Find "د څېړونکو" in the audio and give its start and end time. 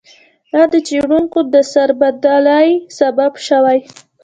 0.71-1.39